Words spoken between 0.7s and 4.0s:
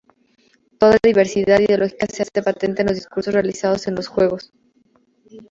Toda la diversidad ideológica se hace patente a los discursos realizados en